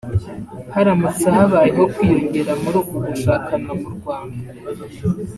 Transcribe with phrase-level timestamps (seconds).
[0.73, 4.39] Haramutse habayeho kwiyongera muri uku gushakana mu Rwanda